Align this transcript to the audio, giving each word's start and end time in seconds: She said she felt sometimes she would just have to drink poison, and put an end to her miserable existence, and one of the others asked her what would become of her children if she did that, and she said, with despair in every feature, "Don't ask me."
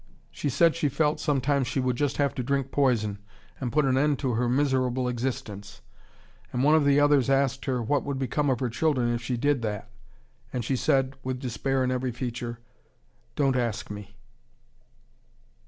She 0.31 0.49
said 0.49 0.75
she 0.75 0.89
felt 0.89 1.19
sometimes 1.19 1.67
she 1.67 1.79
would 1.79 1.95
just 1.95 2.17
have 2.17 2.33
to 2.33 2.41
drink 2.41 2.71
poison, 2.71 3.19
and 3.59 3.71
put 3.71 3.85
an 3.85 3.99
end 3.99 4.17
to 4.17 4.33
her 4.33 4.49
miserable 4.49 5.07
existence, 5.07 5.81
and 6.51 6.63
one 6.63 6.73
of 6.73 6.85
the 6.85 6.99
others 6.99 7.29
asked 7.29 7.65
her 7.65 7.83
what 7.83 8.03
would 8.03 8.17
become 8.17 8.49
of 8.49 8.61
her 8.61 8.69
children 8.71 9.13
if 9.13 9.21
she 9.21 9.37
did 9.37 9.61
that, 9.61 9.91
and 10.51 10.65
she 10.65 10.75
said, 10.75 11.13
with 11.23 11.39
despair 11.39 11.83
in 11.83 11.91
every 11.91 12.11
feature, 12.11 12.57
"Don't 13.35 13.55
ask 13.55 13.91
me." 13.91 14.15